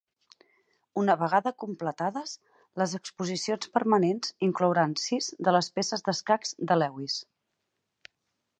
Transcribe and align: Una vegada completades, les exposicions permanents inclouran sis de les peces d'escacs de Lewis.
Una 1.01 1.15
vegada 1.23 1.51
completades, 1.63 2.33
les 2.83 2.95
exposicions 2.99 3.69
permanents 3.77 4.33
inclouran 4.49 4.95
sis 5.05 5.31
de 5.49 5.53
les 5.57 5.71
peces 5.77 6.05
d'escacs 6.09 6.55
de 6.73 6.79
Lewis. 6.83 7.19